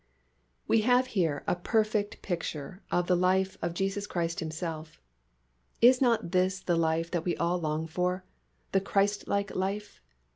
[0.67, 4.99] We have here a perfect picture of the life of Jesus Christ Himself.
[5.79, 8.25] Is not this the life that we all long for,
[8.71, 10.01] the Christlike life?